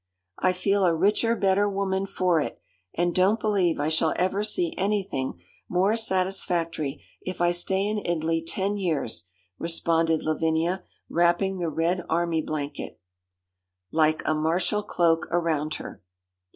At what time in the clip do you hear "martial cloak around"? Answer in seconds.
14.33-15.75